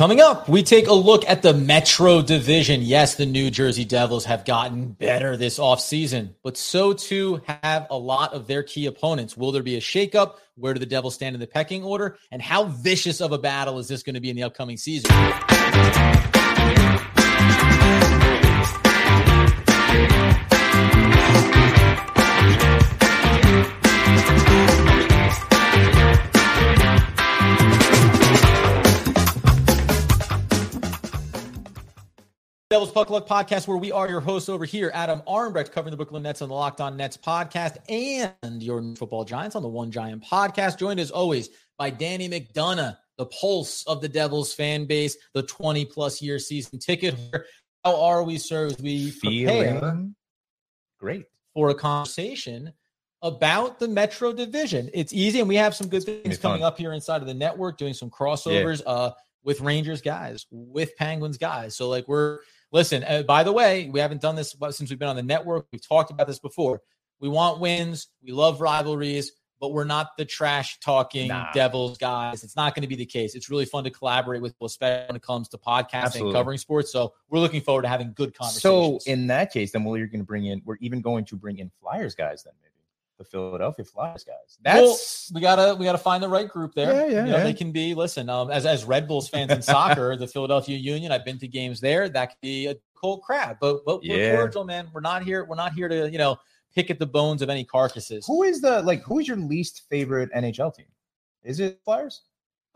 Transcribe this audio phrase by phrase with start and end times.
[0.00, 2.80] Coming up, we take a look at the Metro Division.
[2.80, 7.98] Yes, the New Jersey Devils have gotten better this offseason, but so too have a
[7.98, 9.36] lot of their key opponents.
[9.36, 10.36] Will there be a shakeup?
[10.54, 12.16] Where do the Devils stand in the pecking order?
[12.32, 15.10] And how vicious of a battle is this going to be in the upcoming season?
[32.70, 35.96] Devils Puck Luck podcast, where we are your hosts over here, Adam Armbrecht, covering the
[35.96, 39.90] Brooklyn Nets on the Locked On Nets podcast, and your football giants on the One
[39.90, 40.78] Giant podcast.
[40.78, 45.84] Joined as always by Danny McDonough, the pulse of the Devils fan base, the 20
[45.86, 47.16] plus year season ticket.
[47.84, 50.14] How are we, sir, as we prepare Feeling
[51.00, 51.24] great.
[51.54, 52.72] for a conversation
[53.20, 54.90] about the Metro Division?
[54.94, 57.78] It's easy, and we have some good things coming up here inside of the network,
[57.78, 59.10] doing some crossovers uh,
[59.42, 61.74] with Rangers guys, with Penguins guys.
[61.74, 62.38] So, like, we're
[62.72, 63.04] listen.
[63.04, 65.66] Uh, by the way, we haven't done this since we've been on the network.
[65.72, 66.80] We've talked about this before.
[67.20, 68.08] We want wins.
[68.22, 71.52] We love rivalries, but we're not the trash talking Nah.
[71.52, 72.42] Devils guys.
[72.42, 73.34] It's not going to be the case.
[73.34, 76.90] It's really fun to collaborate with, especially when it comes to podcasting and covering sports.
[76.90, 79.04] So we're looking forward to having good conversations.
[79.04, 80.62] So in that case, then well, you're going to bring in.
[80.64, 82.42] We're even going to bring in Flyers guys.
[82.42, 82.69] Then maybe
[83.20, 84.58] the Philadelphia Flyers guys.
[84.62, 86.90] That's we gotta we gotta find the right group there.
[86.92, 87.44] Yeah, yeah, You know, yeah.
[87.44, 88.30] They can be listen.
[88.30, 91.12] Um, as as Red Bulls fans in soccer, the Philadelphia Union.
[91.12, 92.08] I've been to games there.
[92.08, 94.88] That could be a cold crab, but but we're cordial, man.
[94.94, 95.44] We're not here.
[95.44, 96.38] We're not here to you know
[96.74, 98.24] pick at the bones of any carcasses.
[98.26, 100.86] who is the like who is your least favorite NHL team?
[101.44, 102.22] Is it Flyers?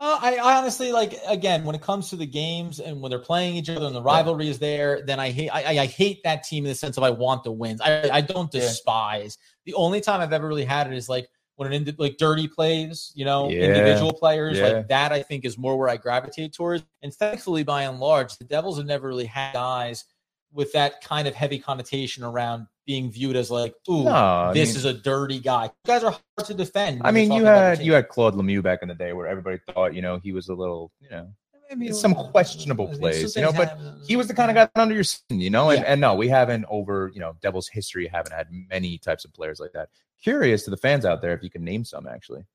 [0.01, 3.17] Uh, I, I honestly like again when it comes to the games and when they're
[3.17, 6.21] playing each other and the rivalry is there, then I hate I, I- I hate
[6.23, 7.79] that team in the sense of I want the wins.
[7.81, 8.59] I I don't Yeah.
[8.61, 9.37] despise.
[9.65, 12.49] The only time I've ever really had it is like when an indi- like dirty
[12.49, 13.61] plays, you know, Yeah.
[13.67, 14.67] individual players Yeah.
[14.67, 15.13] like that.
[15.13, 16.83] I think is more where I gravitate towards.
[17.01, 20.03] And thankfully, by and large, the Devils have never really had guys
[20.51, 24.77] with that kind of heavy connotation around being viewed as like, ooh, No, this mean-
[24.77, 25.65] is a dirty guy.
[25.65, 27.01] You guys are hard to defend.
[27.03, 29.93] I mean, you had you had Claude Lemieux back in the day, where everybody thought
[29.93, 31.27] you know he was a little you know
[31.69, 35.03] maybe some questionable plays, you know, but he was the kind of guy under your
[35.03, 35.69] skin, you know.
[35.71, 35.91] And, Yeah.
[35.93, 39.59] and no, we haven't over you know Devils history haven't had many types of players
[39.59, 39.89] like that.
[40.21, 42.45] Curious to the fans out there if you can name some actually.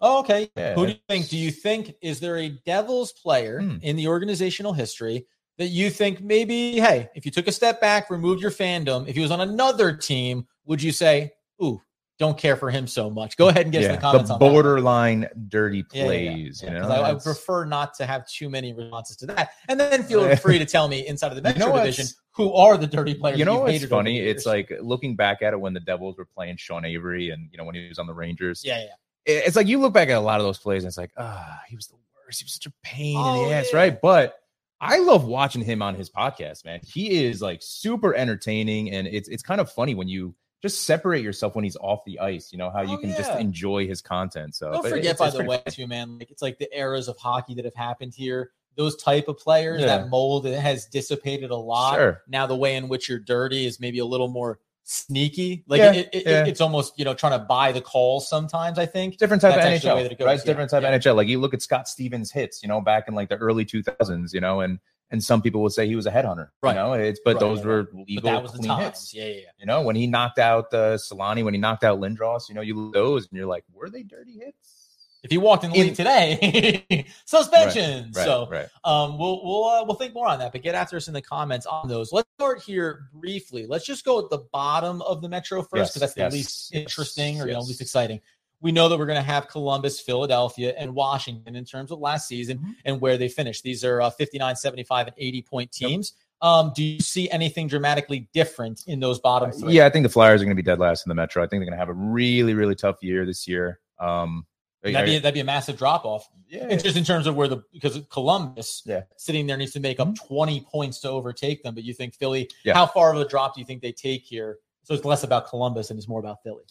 [0.00, 0.50] Oh, okay.
[0.56, 0.74] Yeah.
[0.74, 1.28] Who do you think?
[1.28, 3.76] Do you think is there a Devils player Hmm.
[3.82, 5.26] in the organizational history
[5.58, 9.14] that you think maybe, hey, if you took a step back, removed your fandom, if
[9.14, 11.32] he was on another team, would you say,
[11.62, 11.80] ooh,
[12.18, 13.36] don't care for him so much?
[13.36, 16.30] Go ahead and get in yeah, the comments the borderline dirty Yeah, yeah, yeah.
[16.32, 16.62] plays.
[16.62, 19.50] You know, I, I prefer not to have too many responses to that.
[19.68, 22.76] And then feel free to tell me inside of the You know division who are
[22.76, 23.38] the dirty players.
[23.38, 24.20] you know what's funny?
[24.20, 27.58] It's like looking back at it when the Devils were playing Sean Avery and you
[27.58, 28.62] know when he was on the Rangers.
[28.64, 28.88] yeah, yeah.
[29.26, 31.60] It's like you look back at a lot of those plays and it's like, ah,
[31.66, 31.94] he was the
[32.26, 32.40] worst.
[32.40, 33.78] He was such a pain in Oh, the ass, yeah.
[33.78, 34.00] right?
[34.00, 34.38] But
[34.80, 36.80] I love watching him on his podcast, man.
[36.84, 41.22] He is like super entertaining, and it's it's kind of funny when you just separate
[41.22, 42.50] yourself when he's off the ice.
[42.52, 44.54] You know how you Oh, can just enjoy his content.
[44.54, 46.18] So Don't forget, it's- by it's the way, too, man.
[46.18, 48.50] Like it's like the eras of hockey that have happened here.
[48.76, 49.86] Those type of players, Yeah.
[49.98, 51.94] that mold, has dissipated a lot.
[51.94, 52.22] Sure.
[52.26, 55.64] Now the way in which you're dirty is maybe a little more sneaky.
[55.66, 56.46] Like Yeah, it, it, yeah.
[56.46, 58.78] it's almost you know trying to buy the calls sometimes.
[58.78, 59.16] I think.
[59.16, 60.38] different type That's of the NHL, goes, right?
[60.38, 61.16] Yeah, different type of NHL.
[61.16, 64.32] Like you look at Scott Stevens hits, you know, back in like the early 2000s,
[64.32, 64.78] you know, and
[65.10, 66.70] and some people would say he was a headhunter, Right.
[66.70, 69.14] You know, it's but Right, those right, were legal that was clean hits.
[69.14, 69.40] Yeah, yeah.
[69.58, 72.62] You know, when he knocked out uh, Solani, when he knocked out Lindros, you know,
[72.62, 74.93] you look at those and you're like, were they dirty hits?
[75.24, 78.12] If he walked in the league today, suspension.
[78.14, 78.68] Right, so right.
[78.84, 81.22] Um, we'll we'll uh, we'll think more on that, but get after us in the
[81.22, 82.12] comments on those.
[82.12, 83.66] Let's start here briefly.
[83.66, 86.70] Let's just go at the bottom of the Metro first Yes, because that's the least
[86.72, 88.20] yes, interesting or you know least exciting.
[88.60, 92.28] We know that we're going to have Columbus, Philadelphia, and Washington in terms of last
[92.28, 92.70] season Mm-hmm.
[92.84, 93.62] and where they finished.
[93.62, 96.12] These are uh, 59, 75, and 80 point teams.
[96.42, 99.72] Um, do you see anything dramatically different in those bottom three?
[99.72, 101.42] Yeah, I think the Flyers are going to be dead last in the Metro.
[101.42, 103.80] I think they're going to have a really, really tough year this year.
[103.98, 104.44] Um,
[104.92, 106.28] that'd be that'd be a massive drop off.
[106.48, 106.66] yeah.
[106.68, 109.02] It's just in terms of where the because Columbus Yeah.
[109.16, 111.74] sitting there needs to make up 20 points to overtake them.
[111.74, 112.74] But you think Philly, Yeah.
[112.74, 114.58] how far of a drop do you think they take here?
[114.82, 116.62] So it's less about Columbus and it's more about Philly.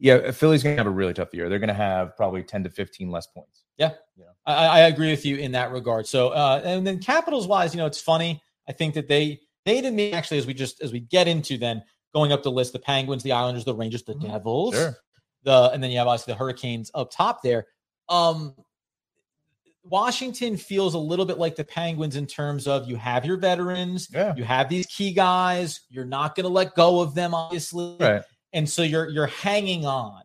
[0.00, 1.48] yeah, Philly's going to have a really tough year.
[1.48, 3.64] They're going to have probably 10 to 15 less points.
[3.78, 3.94] Yeah,
[4.46, 6.06] I, I agree with you in that regard.
[6.06, 8.40] So uh, and then Capitals wise, you know, it's funny.
[8.68, 11.58] I think that they they to me actually as we just as we get into
[11.58, 11.82] then
[12.14, 14.22] going up the list, the Penguins, the Islanders, the Rangers, the Mhm.
[14.28, 14.96] Devils, Sure.
[15.48, 17.66] The and then you have obviously the Hurricanes up top there.
[18.08, 18.54] Um
[19.84, 24.08] Washington feels a little bit like the Penguins in terms of you have your veterans,
[24.12, 24.34] Yeah.
[24.36, 27.96] you have these key guys, you're not going to let go of them obviously.
[27.98, 28.22] Right.
[28.52, 30.22] And so you're you're hanging on.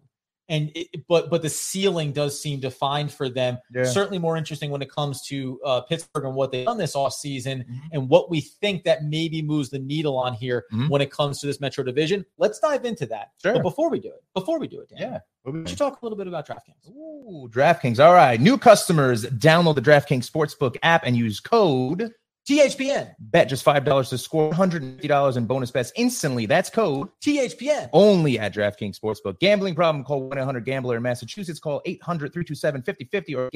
[0.54, 3.58] And it, but but the ceiling does seem defined for them.
[3.74, 3.86] Yeah.
[3.86, 7.14] Certainly more interesting when it comes to uh, Pittsburgh and what they've done this off
[7.14, 7.80] season Mhm.
[7.94, 10.90] and what we think that maybe moves the needle on here Mhm.
[10.90, 12.24] when it comes to this Metro division.
[12.38, 13.32] Let's dive into that.
[13.42, 13.54] Sure.
[13.54, 15.20] But before we do it, before we do it, Dan, Yeah.
[15.42, 16.88] why don't you talk a little bit about DraftKings?
[16.90, 18.00] Ooh, DraftKings.
[18.04, 18.40] All right.
[18.40, 22.12] New customers download the DraftKings Sportsbook app and use code
[22.50, 26.45] THPN, BET just $5 to score $150 in bonus bets instantly.
[26.45, 27.90] That's code THPN.
[27.94, 29.40] only at DraftKings Sportsbook.
[29.40, 31.62] Gambling problem, call 1-800-GAMBLER in Massachusetts.
[31.62, 33.50] Call 800-327-5050 or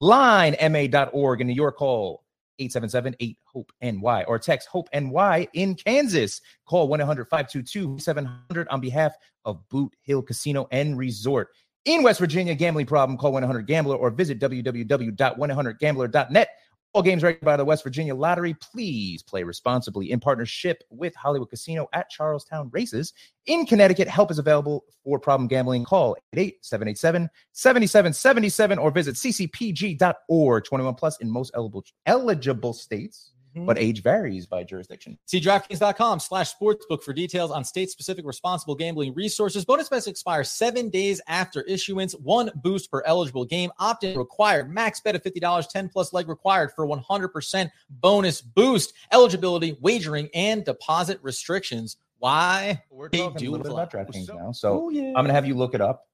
[0.00, 1.40] gamblinglinema.org.
[1.40, 2.22] In New York, call
[2.60, 6.40] 877-8-HOPE-NY or text HOPE-NY in Kansas.
[6.64, 11.48] Call 1-800-522-700 on behalf of Boot Hill Casino and Resort.
[11.86, 16.48] In West Virginia, gambling problem, call 1-800-GAMBLER or visit www.1-800-GAMBLER.net.
[16.96, 18.54] All games regulated by the West Virginia Lottery.
[18.54, 23.12] Please play responsibly in partnership with Hollywood Casino at Charlestown Races.
[23.44, 25.84] In Connecticut, help is available for problem gambling.
[25.84, 30.64] Call 888-787-7777 or visit ccpg.org.
[30.64, 33.64] 21 plus in most eligible, eligible states, Mm-hmm.
[33.66, 35.16] but age varies by jurisdiction.
[35.24, 39.64] See DraftKings.com slash sportsbook for details on state specific responsible gambling resources.
[39.64, 42.12] Bonus bets expire seven days after issuance.
[42.12, 43.70] One boost per eligible game.
[43.78, 44.70] Opt in required.
[44.70, 45.68] Max bet of $50.
[45.70, 48.92] 10 plus leg required for 100% bonus boost.
[49.10, 51.96] Eligibility, wagering, and deposit restrictions.
[52.18, 52.82] Why?
[52.90, 54.52] We're They talking do a little bit about DraftKings now.
[54.52, 55.08] So Oh, yeah.
[55.08, 56.08] I'm going to have you look it up.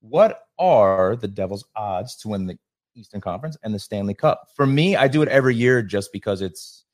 [0.00, 2.58] What are the Devils' odds to win the
[2.94, 4.48] Eastern Conference and the Stanley Cup?
[4.56, 6.84] For me, I do it every year just because it's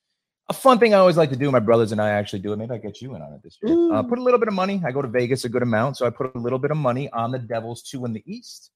[0.48, 1.50] a fun thing I always like to do.
[1.50, 2.56] My brothers and I actually do it.
[2.56, 3.94] Maybe I get you in on it this year.
[3.94, 4.82] Uh, put a little bit of money.
[4.84, 7.10] I go to Vegas a good amount, so I put a little bit of money
[7.10, 8.70] on the Devils to win the East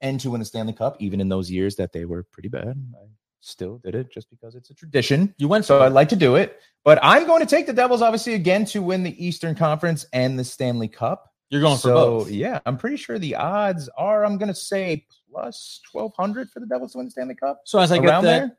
[0.00, 2.76] and to win the Stanley Cup, even in those years that they were pretty bad.
[2.94, 3.06] I
[3.40, 5.34] still did it just because it's a tradition.
[5.38, 8.02] You went So I'd like to do it, but I'm going to take the Devils
[8.02, 11.32] obviously again to win the Eastern Conference and the Stanley Cup.
[11.48, 12.30] You're going for both.
[12.30, 14.24] Yeah, I'm pretty sure the odds are.
[14.24, 17.60] I'm going to say plus 1200 for the Devils to win the Stanley Cup.
[17.64, 18.58] So as I get that, there?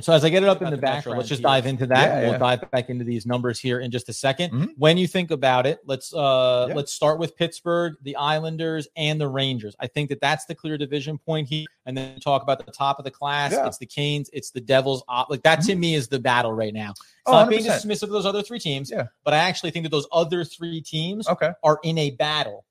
[0.00, 1.48] So as I get it up in the the background, let's just here.
[1.48, 2.06] dive into that.
[2.06, 2.38] Yeah, we'll yeah.
[2.38, 4.68] dive back into these numbers here in just a 2nd Mhm.
[4.76, 6.74] When you think about it, let's uh Yeah.
[6.74, 9.74] let's start with Pittsburgh, the Islanders, and the Rangers.
[9.80, 12.98] I think that that's the clear division point here, and then talk about the top
[12.98, 13.52] of the class.
[13.52, 13.66] Yeah.
[13.66, 15.02] It's the Canes, it's the Devils.
[15.08, 16.90] Uh, Like that to me is the battle right now.
[16.90, 17.84] It's Oh, not being 100%.
[17.90, 19.06] dismissive of those other three teams, Yeah.
[19.24, 21.50] but I actually think that those other three teams Okay.
[21.62, 22.64] are in a battle,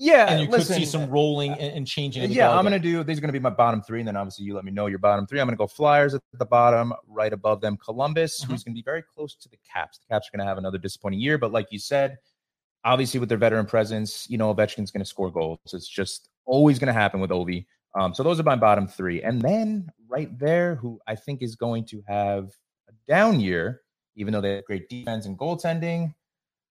[0.00, 0.30] Yeah.
[0.30, 2.30] and you listen, could see some rolling and, and changing.
[2.32, 4.00] Yeah, I'm going to do these are going to be my bottom three.
[4.00, 5.40] And then obviously you let me know your bottom three.
[5.40, 8.48] I'm going to go Flyers at the bottom, right above them, Columbus, Mhm.
[8.48, 9.98] who's going to be very close to the Caps.
[9.98, 11.36] The Caps are going to have another disappointing year.
[11.38, 12.18] But like you said,
[12.84, 15.58] obviously with their veteran presence, you know, Ovechkin's going to score goals.
[15.72, 17.66] It's just always going to happen with Ovi.
[17.94, 19.22] Um, so those are my bottom three.
[19.22, 22.50] And then right there, who I think is going to have
[22.88, 23.82] a down year,
[24.16, 26.14] even though they have great defense and goaltending,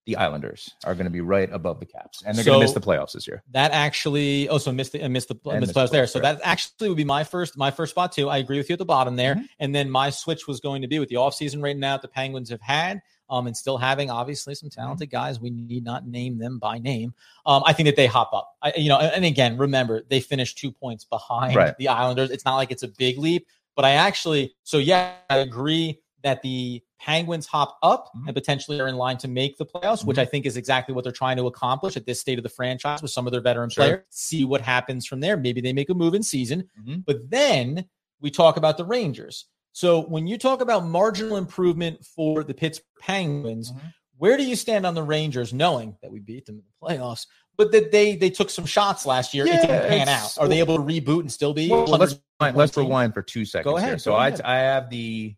[0.06, 2.22] the Islanders are going to be right above the Caps.
[2.24, 3.42] And they're going to miss the playoffs this year.
[3.52, 6.06] That actually, oh, so missed the missed the And missed playoffs the there.
[6.06, 8.28] So that actually would be my first my first spot too.
[8.28, 9.34] I agree with you at the bottom there.
[9.36, 9.48] Mhm.
[9.60, 12.48] And then my switch was going to be with the offseason right now the Penguins
[12.50, 14.80] have had, um, and still having obviously some Mm-hmm.
[14.80, 15.38] talented guys.
[15.38, 17.12] We need not name them by name.
[17.44, 18.56] Um, I think that they hop up.
[18.62, 21.76] I, you know, and, and again, remember they finished two points behind Right.
[21.78, 22.30] the Islanders.
[22.30, 23.46] It's not like it's a big leap,
[23.76, 28.26] but I actually, so yeah, I agree that the Penguins hop up Mhm.
[28.26, 30.22] and potentially are in line to make the playoffs, which Mhm.
[30.22, 33.00] I think is exactly what they're trying to accomplish at this state of the franchise
[33.02, 33.84] with some of their veteran Sure.
[33.84, 34.04] players.
[34.10, 35.36] See what happens from there.
[35.36, 37.04] Maybe they make a move in season, Mhm.
[37.06, 37.86] but then
[38.20, 39.46] we talk about the Rangers.
[39.72, 43.92] So when you talk about marginal improvement for the Pittsburgh Penguins, Mhm.
[44.18, 47.26] where do you stand on the Rangers, knowing that we beat them in the playoffs,
[47.56, 49.46] but that they they took some shots last year?
[49.46, 50.36] it didn't pan out.
[50.38, 51.70] Are they able to reboot and still be?
[51.70, 53.70] Well, let's rewind, let's rewind for two seconds.
[53.72, 53.86] Go here.
[53.86, 54.36] ahead, So go I.
[54.44, 55.34] I have the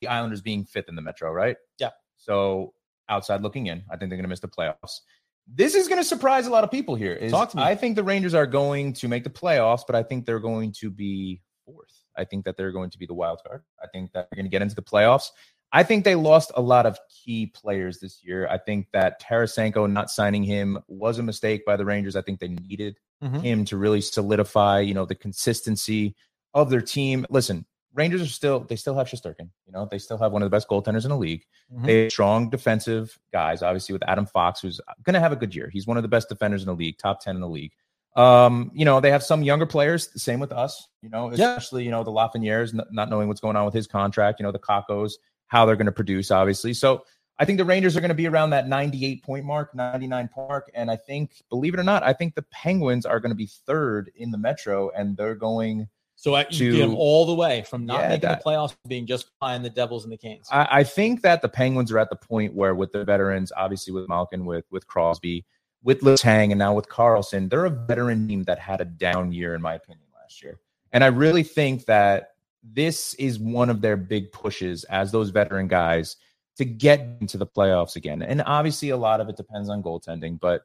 [0.00, 1.56] the Islanders being fifth in the Metro, right?
[1.78, 1.90] Yeah.
[2.16, 2.74] So
[3.08, 5.00] outside looking in, I think they're going to miss the playoffs.
[5.48, 7.12] This is going to surprise a lot of people here.
[7.12, 7.62] Is Talk to me.
[7.62, 10.72] I think the Rangers are going to make the playoffs, but I think they're going
[10.80, 12.02] to be fourth.
[12.16, 13.62] I think that they're going to be the wild card.
[13.82, 15.30] I think that they're going to get into the playoffs.
[15.72, 18.48] I think they lost a lot of key players this year.
[18.48, 22.16] I think that Tarasenko not signing him was a mistake by the Rangers.
[22.16, 23.42] I think they needed Mhm.
[23.42, 26.14] him to really solidify, you know, the consistency
[26.54, 27.26] of their team.
[27.30, 29.48] Listen, Rangers are still they still have Shesterkin.
[29.66, 31.44] You know, they still have one of the best goaltenders in the league.
[31.74, 31.86] Mhm.
[31.86, 35.54] They have strong defensive guys, obviously with Adam Fox, who's going to have a good
[35.54, 35.70] year.
[35.72, 37.72] He's one of the best defenders in the league, top ten in the league.
[38.14, 40.10] Um, you know, they have some younger players.
[40.22, 40.88] Same with us.
[41.02, 41.50] You know, Yeah.
[41.56, 44.40] especially you know the Lafrenieres, n- not knowing what's going on with his contract.
[44.40, 45.12] You know, the Kakkos,
[45.48, 46.72] how they're going to produce, obviously.
[46.74, 47.04] So
[47.38, 50.48] I think the Rangers are going to be around that 98 point mark, 99 point
[50.48, 50.70] mark.
[50.74, 53.46] And I think, believe it or not, I think the Penguins are going to be
[53.66, 55.86] third in the Metro and they're going,
[56.18, 58.50] So I, you get to- them all the way from not Yeah, making that- the
[58.50, 60.48] playoffs to being just behind the Devils and the Canes.
[60.50, 63.92] I, I think that the Penguins are at the point where with the veterans, obviously
[63.92, 65.44] with Malkin, with, with Crosby,
[65.82, 69.54] with Letang, and now with Karlsson, they're a veteran team that had a down year,
[69.54, 70.58] in my opinion, last year.
[70.92, 72.30] And I really think that
[72.64, 76.16] this is one of their big pushes as those veteran guys
[76.56, 78.22] to get into the playoffs again.
[78.22, 80.62] And obviously, a lot of it depends on goaltending, but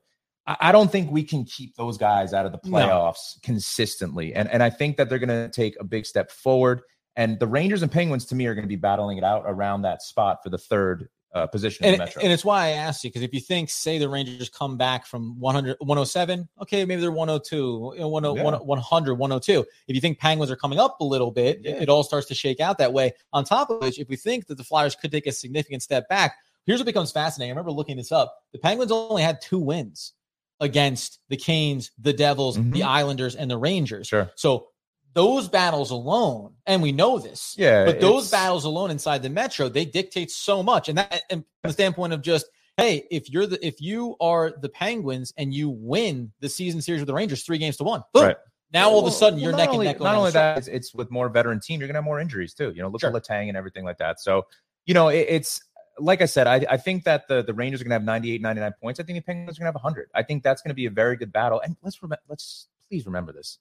[0.48, 2.78] I don't think we can keep those guys out of the No.
[2.78, 4.34] playoffs consistently.
[4.34, 6.82] And and I think that they're going to take a big step forward.
[7.16, 9.82] And the Rangers and Penguins, to me, are going to be battling it out around
[9.84, 12.22] that spot for the third uh, position in and, the Metro.
[12.24, 15.06] and it's why I asked you because if you think, say, the Rangers come back
[15.06, 18.58] from 100, 107, okay, maybe they're 102, you know, 10 Yeah.
[18.58, 19.66] 100, 102.
[19.88, 21.74] If you think Penguins are coming up a little bit, Yeah.
[21.82, 23.14] it all starts to shake out that way.
[23.32, 26.10] On top of which, if we think that the Flyers could take a significant step
[26.10, 27.52] back, here's what becomes fascinating.
[27.52, 28.36] I remember looking this up.
[28.52, 30.14] The Penguins only had two wins
[30.62, 32.72] against the Canes, the Devils, Mhm.
[32.74, 34.08] the Islanders, and the Rangers.
[34.08, 34.32] Sure.
[34.36, 34.68] So
[35.14, 39.68] those battles alone, and we know this, Yeah, but those battles alone inside the metro,
[39.68, 40.88] they dictate so much.
[40.88, 42.46] And that, and from the standpoint of just,
[42.78, 47.02] hey, if you're the, if you are the Penguins and you win the season series
[47.02, 48.24] with the Rangers, three games to one, boom.
[48.24, 48.38] Right.
[48.72, 50.02] Now all of a sudden you're not neck only, and neck.
[50.02, 52.72] Not only that, it's, it's with more veteran team, you're gonna have more injuries too.
[52.74, 53.14] You know, look Sure.
[53.14, 54.22] at Letang and everything like that.
[54.22, 54.46] So,
[54.86, 55.60] you know, it, it's
[56.02, 58.74] like I said, I, I think that the, the Rangers are gonna have 98, 99
[58.82, 59.00] points.
[59.00, 60.10] I think the Penguins are gonna have 100.
[60.14, 61.62] I think that's gonna be a very good battle.
[61.62, 63.60] And let's remember, let's please remember this: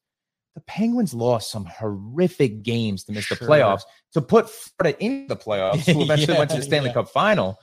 [0.54, 3.82] the Penguins lost some horrific games to miss the playoffs
[4.12, 6.94] to put Florida in the playoffs, who eventually went to the Stanley yeah.
[6.94, 7.58] Cup final.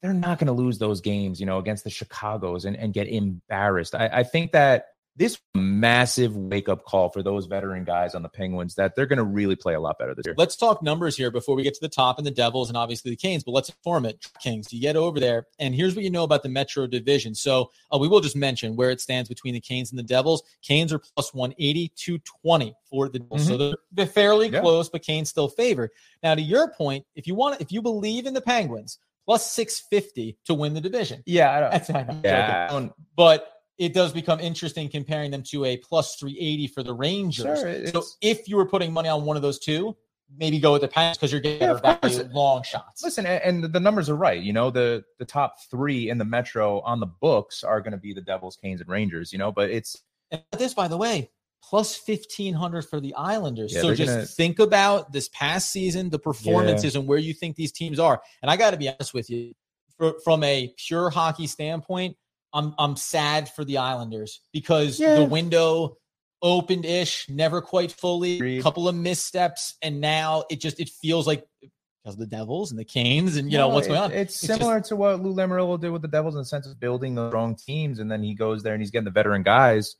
[0.00, 3.08] They're not going to lose those games, you know, against the Chicago's and, and get
[3.08, 3.94] embarrassed.
[3.94, 8.28] I, I think that this massive wake up call for those veteran guys on the
[8.28, 10.34] Penguins that they're going to really play a lot better this year.
[10.36, 13.10] Let's talk numbers here before we get to the top and the Devils and obviously
[13.12, 14.26] the Canes, but let's inform it.
[14.40, 17.34] Kings, you get over there, and here's what you know about the Metro Division.
[17.34, 20.42] So uh, we will just mention where it stands between the Canes and the Devils.
[20.62, 23.46] Canes are plus 180, 220 for the Devils.
[23.46, 24.60] So they're, they're fairly Yeah.
[24.60, 25.90] close, but Canes still favored.
[26.22, 30.36] Now, to your point, if you want, if you believe in the Penguins, plus 650
[30.46, 31.22] to win the division.
[31.24, 32.92] Yeah, I don't, That's I yeah, joking.
[33.16, 37.60] but it does become interesting comparing them to a plus 380 for the Rangers.
[37.60, 39.96] Sure, so if you were putting money on one of those two,
[40.36, 43.02] maybe go with the Penguins because you're getting Yeah, better value long shots.
[43.02, 44.40] Listen, and the numbers are right.
[44.40, 47.98] You know, the the top three in the Metro on the books are going to
[47.98, 49.32] be the Devils, Canes, and Rangers.
[49.32, 51.30] You know, but it's And this, by the way,
[51.62, 53.74] plus 1500 for the Islanders.
[53.74, 57.56] Yeah, so just gonna- think about this past season, the performances, and where you think
[57.56, 58.22] these teams are.
[58.42, 59.52] And I got to be honest with you,
[59.96, 62.16] for, from a pure hockey standpoint,
[62.54, 65.16] I'm I'm sad for the Islanders because Yeah.
[65.16, 65.98] the window
[66.40, 68.62] opened ish, never quite fully, Agreed.
[68.62, 72.78] couple of missteps, and now it just it feels like because of the Devils and
[72.78, 74.12] the Canes and you know what's it- going on.
[74.12, 76.78] It's, just- similar to what Lou Lamoriello did with the Devils in the sense of
[76.78, 79.96] building the wrong teams, and then he goes there and he's getting the veteran guys.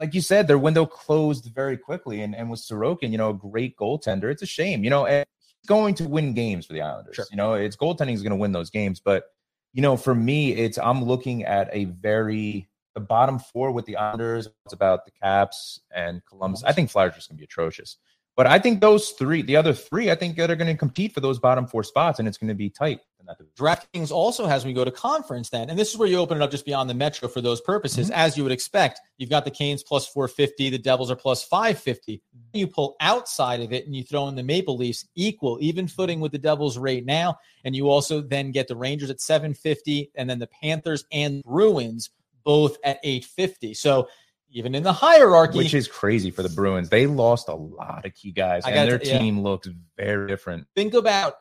[0.00, 3.34] Like you said, their window closed very quickly, and and with Sorokin, you know, a
[3.34, 4.24] great goaltender.
[4.32, 5.26] It's a shame, you know, and
[5.60, 7.16] he's going to win games for the Islanders.
[7.16, 7.26] Sure.
[7.30, 9.24] You know, it's goaltending is going to win those games, but
[9.74, 13.96] you know, for me, it's I'm looking at a very the bottom four with the
[13.96, 14.48] Islanders.
[14.64, 16.62] It's about the Caps and Columbus.
[16.64, 17.98] I think Flyers are just going to be atrocious.
[18.36, 21.12] But I think those three, the other three, I think that are going to compete
[21.12, 23.00] for those bottom four spots, and it's going to be tight.
[23.20, 23.26] in.
[23.58, 26.42] DraftKings also has we go to conference then, and this is where you open it
[26.42, 28.18] up just beyond the Metro for those purposes, Mm-hmm.
[28.18, 29.00] as you would expect.
[29.18, 32.22] You've got the Canes plus 450, the Devils are plus 550.
[32.54, 36.20] You pull outside of it and you throw in the Maple Leafs equal, even footing
[36.20, 40.28] with the Devils right now, and you also then get the Rangers at 750, and
[40.30, 42.10] then the Panthers and Bruins
[42.44, 43.74] both at 850.
[43.74, 44.08] So
[44.54, 46.88] even in the hierarchy, which is crazy for the Bruins.
[46.88, 49.18] They lost a lot of key guys, I and their to- yeah.
[49.18, 50.66] team looks very different.
[50.74, 51.34] think about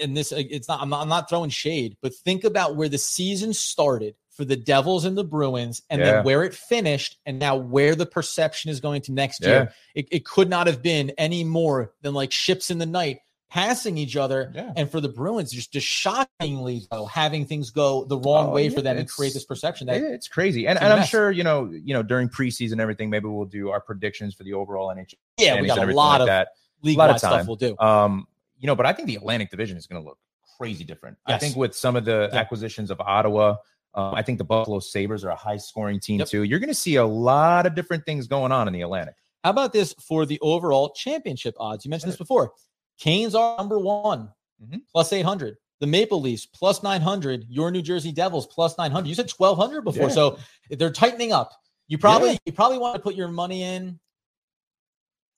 [0.00, 2.88] and this uh, it's not I'm, not I'm not throwing shade but think about where
[2.88, 6.12] the season started for the devils and the bruins and Yeah.
[6.12, 9.48] then where it finished and now where the perception is going to next Yeah.
[9.48, 13.18] year it, it could not have been any more than like ships in the night
[13.50, 14.72] passing each other Yeah.
[14.76, 18.70] and for the bruins just, just shockingly though having things go the wrong Oh, way
[18.70, 21.30] for them and create this perception that It- it's crazy, and, it's and I'm sure
[21.30, 24.54] you know, you know, during preseason and everything, maybe we'll do our predictions for the
[24.54, 25.18] overall NHL.
[25.36, 26.48] yeah we got a lot like of that.
[26.82, 28.26] league lot wide of stuff we'll do Um,
[28.58, 30.16] you know, but I think the Atlantic Division is going to look
[30.56, 31.18] crazy different.
[31.28, 31.36] Yes.
[31.36, 32.38] I think with some of the Yeah.
[32.38, 33.56] acquisitions of Ottawa,
[33.94, 36.28] um, I think the Buffalo Sabres are a high scoring team Yep.
[36.28, 36.42] too.
[36.44, 39.14] You're going to see a lot of different things going on in the Atlantic.
[39.44, 41.84] How about this for the overall championship odds?
[41.84, 42.52] You mentioned this before.
[42.98, 44.30] Canes are number one,
[44.62, 44.82] Mhm.
[44.92, 45.56] plus 800.
[45.80, 47.46] The Maple Leafs plus 900.
[47.48, 49.08] Your New Jersey Devils plus 900.
[49.08, 50.08] You said 1200 before.
[50.08, 50.14] Yeah.
[50.14, 50.38] So
[50.70, 51.50] they're tightening up.
[51.88, 52.38] You probably Yeah.
[52.46, 53.98] you probably want to put your money in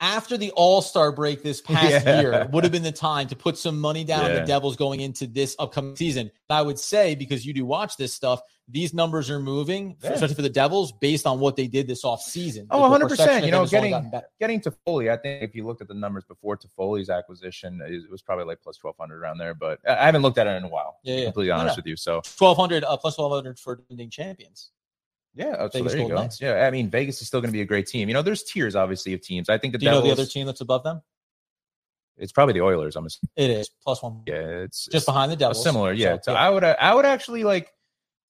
[0.03, 2.21] after the All-Star break this past Yeah.
[2.21, 5.01] year would have been the time to put some money down on the Devils going
[5.01, 6.31] into this upcoming season.
[6.51, 10.11] I would say because you do watch this stuff, these numbers are moving, Yeah.
[10.11, 12.67] especially for the Devils, based on what they did this offseason.
[12.71, 13.45] Oh, 100%.
[13.45, 16.57] You know, getting- Getting to Foley, I think if you looked at the numbers before
[16.59, 20.47] Toffoli's acquisition, it was probably like plus 1200 around there, but I haven't looked at
[20.47, 20.99] it in a while.
[21.05, 21.25] Yeah, yeah.
[21.27, 21.81] completely honest no.
[21.81, 21.97] with you.
[21.97, 24.71] So, 1200 uh, plus 1200 for defending champions.
[25.35, 26.15] Yeah, oh, so there you go.
[26.17, 26.41] Knights.
[26.41, 28.09] Yeah, I mean, Vegas is still going to be a great team.
[28.09, 29.49] You know, there's tiers obviously of teams.
[29.49, 31.01] I think the Do you know the other team that's above them?
[32.19, 32.95] it's probably the Oilers.
[32.97, 33.31] I'm assuming.
[33.37, 34.23] It is plus one.
[34.27, 35.63] Yeah, it's Just it's behind the Devils.
[35.63, 35.93] similar.
[35.93, 37.71] Yeah, So, so I would I would actually like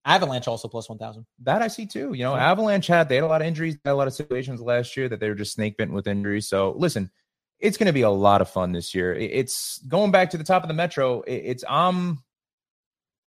[0.05, 1.27] Avalanche also plus 1000.
[1.41, 2.13] that I see too.
[2.13, 2.51] You know, Yeah.
[2.51, 5.09] Avalanche had they had a lot of injuries, had a lot of situations last year
[5.09, 6.49] that they were just snake bitten with injuries.
[6.49, 7.11] So listen,
[7.59, 9.15] it's going to be a lot of fun this year.
[9.15, 11.21] It's going back to the top of the Metro.
[11.23, 12.23] it- It's um,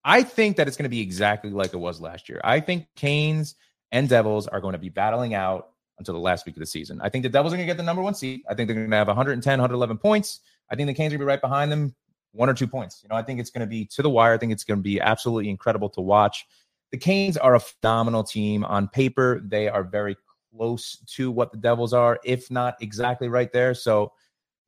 [0.04, 2.40] I think that it's going to be exactly like it was last year.
[2.44, 3.56] I think Canes
[3.92, 7.00] and Devils are going to be battling out until the last week of the season.
[7.02, 8.42] I think the Devils are going to get the number one seed.
[8.50, 10.40] I think they're going to have 110, 111 points.
[10.72, 11.96] I think the Canes are going to be right behind them,
[12.32, 13.02] one or two points.
[13.04, 14.34] You know, I think it's going to be to the wire.
[14.34, 16.46] I think it's going to be absolutely incredible to watch.
[16.92, 19.42] The Canes are a phenomenal team on paper.
[19.44, 20.16] They are very
[20.56, 23.74] close to what the Devils are, if not exactly right there.
[23.74, 24.14] So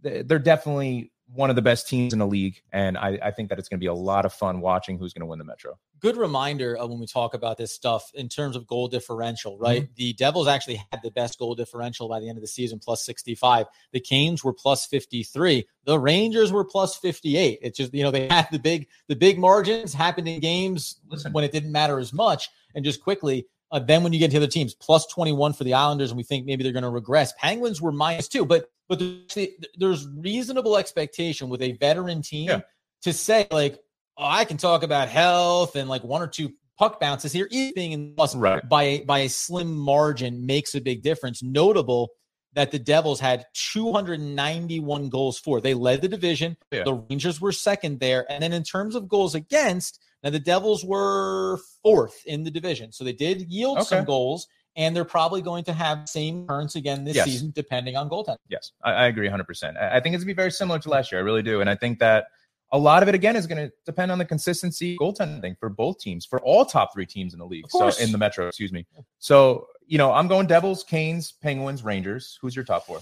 [0.01, 2.61] they're definitely one of the best teams in the league.
[2.71, 5.13] And I, I think that it's going to be a lot of fun watching who's
[5.13, 5.77] going to win the Metro.
[5.99, 9.83] Good reminder of when we talk about this stuff in terms of goal differential, right?
[9.83, 9.93] Mm-hmm.
[9.95, 13.05] The Devils actually had the best goal differential by the end of the season, plus
[13.05, 13.67] 65.
[13.91, 15.67] The Canes were plus 53.
[15.85, 17.59] The Rangers were plus 58.
[17.61, 21.33] It's just, you know, they had the big, the big margins happened in games Listen.
[21.33, 22.49] when it didn't matter as much.
[22.73, 25.63] And just quickly, uh, then when you get to the other teams, plus 21 for
[25.63, 27.33] the Islanders, and we think maybe they're going to regress.
[27.37, 29.47] Penguins were minus two, but but there's,
[29.77, 32.61] there's reasonable expectation with a veteran team Yeah.
[33.03, 33.79] to say like,
[34.17, 37.47] oh, I can talk about health and like one or two puck bounces here.
[37.51, 38.67] Each being in plus Right.
[38.67, 41.41] by a, by a slim margin makes a big difference.
[41.41, 42.09] Notable
[42.53, 45.61] that the Devils had 291 goals for.
[45.61, 46.57] They led the division.
[46.71, 46.83] Yeah.
[46.83, 48.29] The Rangers were second there.
[48.29, 52.91] And then in terms of goals against, now the Devils were fourth in the division.
[52.91, 57.03] So they did yield some goals, and they're probably going to have same turns again
[57.03, 57.25] this Yes.
[57.25, 58.37] season, depending on goaltending.
[58.49, 59.81] Yes, I, I agree 100%.
[59.81, 61.19] I, I think it's going to be very similar to last year.
[61.19, 61.61] I really do.
[61.61, 62.27] And I think that
[62.71, 65.99] a lot of it, again, is going to depend on the consistency goaltending for both
[65.99, 67.69] teams, for all top three teams in the league.
[67.69, 68.85] So in the Metro, excuse me.
[69.19, 72.37] So, you know, I'm going Devils, Canes, Penguins, Rangers.
[72.41, 73.01] Who's your top four?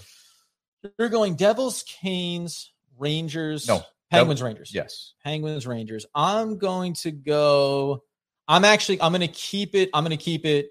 [0.98, 4.72] You're going Devils, Canes, Rangers, No, Penguins, Rangers.
[4.74, 5.14] Yes.
[5.22, 6.06] Penguins, Rangers.
[6.14, 8.02] I'm going to go.
[8.48, 9.00] I'm actually.
[9.00, 9.90] I'm going to keep it.
[9.94, 10.70] I'm going to keep it.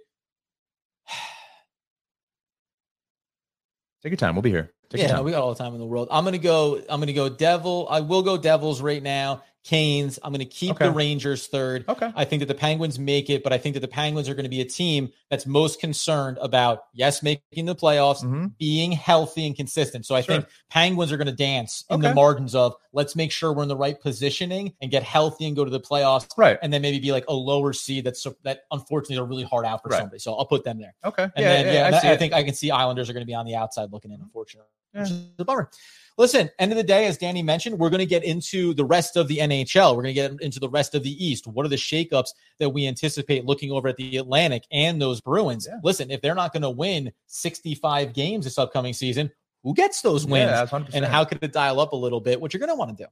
[4.01, 4.35] Take your time.
[4.35, 4.73] We'll be here.
[4.89, 6.07] Take yeah, no, we got all the time in the world.
[6.09, 6.81] I'm going to go.
[6.89, 7.87] I'm going to go Devil.
[7.89, 9.43] I will go Devils right now.
[9.63, 10.17] Canes.
[10.23, 11.85] I'm going to keep the Rangers third.
[11.89, 12.11] okay.
[12.15, 14.45] I think that the Penguins make it, but I think that the Penguins are going
[14.45, 18.57] to be a team that's most concerned about yes, making the playoffs, Mhm.
[18.57, 20.05] being healthy and consistent.
[20.05, 20.35] So I Sure.
[20.35, 23.69] think Penguins are going to dance in the margins of let's make sure we're in
[23.69, 26.57] the right positioning and get healthy and go to the playoffs, Right.
[26.61, 29.83] and then maybe be like a lower seed that's that unfortunately are really hard out
[29.83, 29.99] for Right.
[29.99, 30.19] somebody.
[30.19, 30.95] So I'll put them there.
[31.05, 31.23] Okay.
[31.23, 33.27] And yeah, then yeah, yeah, I, I think I can see Islanders are going to
[33.27, 34.69] be on the outside looking in, unfortunately.
[34.93, 35.69] Which is a bummer.
[36.17, 39.15] Listen, end of the day, as Danny mentioned, we're going to get into the rest
[39.15, 39.95] of the NHL.
[39.95, 41.47] We're going to get into the rest of the East.
[41.47, 45.67] What are the shakeups that we anticipate looking over at the Atlantic and those Bruins?
[45.69, 45.79] Yeah.
[45.83, 49.31] Listen, if they're not going to win 65 games this upcoming season,
[49.63, 50.49] who gets those wins?
[50.49, 52.41] Yeah, and how could it dial up a little bit?
[52.41, 53.09] What you're going to want to do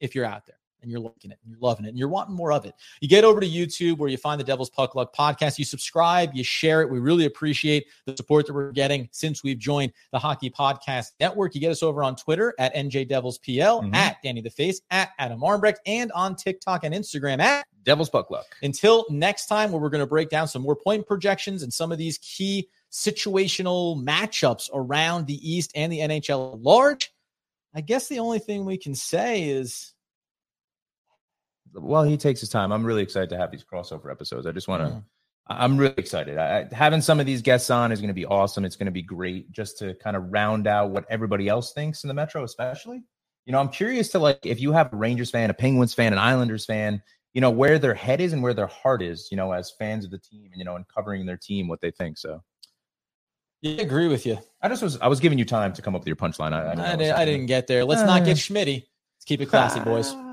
[0.00, 2.34] if you're out there and you're liking it and you're loving it and you're wanting
[2.34, 2.74] more of it.
[3.00, 5.58] You get over to YouTube where you find the Devil's Puck Luck podcast.
[5.58, 6.90] You subscribe, you share it.
[6.90, 11.54] We really appreciate the support that we're getting since we've joined the Hockey Podcast Network.
[11.54, 13.94] You get us over on Twitter at NJ Devils PL, Mhm.
[13.94, 18.30] at Danny the Face, at Adam Armbrecht, and on TikTok and Instagram at Devil's Puck
[18.30, 18.46] Luck.
[18.62, 21.90] until next time, where we're going to break down some more point projections and some
[21.92, 27.12] of these key situational matchups around the East and the NHL at large.
[27.74, 29.91] I guess the only thing we can say is
[31.74, 32.72] Well, he takes his time.
[32.72, 34.46] I'm really excited to have these crossover episodes.
[34.46, 34.88] I just want to.
[34.88, 35.04] Mm.
[35.48, 36.38] I'm really excited.
[36.38, 38.64] I, having some of these guests on is going to be awesome.
[38.64, 42.04] It's going to be great just to kind of round out what everybody else thinks
[42.04, 43.02] in the Metro, especially.
[43.44, 46.12] You know, I'm curious to like if you have a Rangers fan, a Penguins fan,
[46.12, 47.02] an Islanders fan,
[47.34, 50.04] you know, where their head is and where their heart is, you know, as fans
[50.04, 52.18] of the team and, you know, and covering their team, what they think.
[52.18, 52.40] So
[53.62, 54.38] Yeah, I agree with you.
[54.60, 56.52] I just was, I was giving you time to come up with your punchline.
[56.52, 57.84] I, I, I, didn't know didn't, it was I didn't get there.
[57.84, 58.24] Let's not Uh.
[58.26, 58.84] get Schmitty.
[59.16, 60.14] Let's keep it classy, boys.